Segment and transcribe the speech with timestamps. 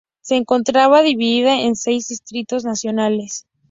[0.23, 3.45] Se encontraba dividida en seis distritos nacionales.